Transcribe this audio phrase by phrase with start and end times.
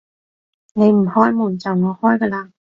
[0.73, 2.51] 你唔開門，就我開㗎喇